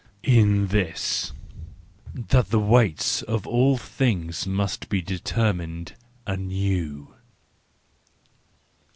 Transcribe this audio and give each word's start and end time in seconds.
—In 0.23 0.69
this: 0.69 1.31
That 2.15 2.49
the 2.49 2.57
weights 2.57 3.21
of 3.21 3.45
all 3.45 3.77
things 3.77 4.47
must 4.47 4.89
be 4.89 4.99
determined 4.99 5.93
anew. 6.25 7.13